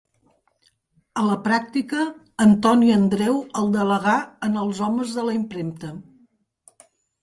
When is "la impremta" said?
5.31-5.97